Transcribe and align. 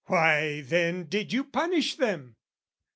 Why 0.07 0.61
then 0.65 1.03
did 1.03 1.31
you 1.31 1.43
punish 1.43 1.93
them? 1.97 2.35